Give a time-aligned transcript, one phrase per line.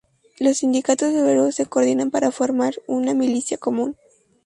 [0.39, 3.95] Los sindicatos obreros se coordinan para formar una milicia común.